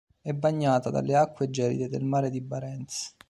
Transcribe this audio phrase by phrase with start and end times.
[0.19, 3.15] È bagnata dalle acque gelide del Mare di Barents.